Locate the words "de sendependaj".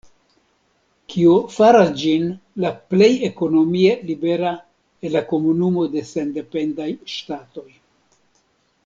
5.97-6.89